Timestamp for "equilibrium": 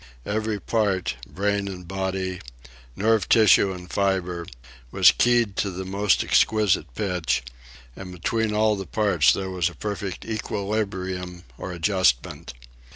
10.25-11.43